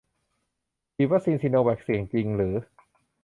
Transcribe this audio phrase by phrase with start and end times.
[0.93, 2.53] ฉีดวัคซีนซิโนแวคเสี่ยงจริงหรือ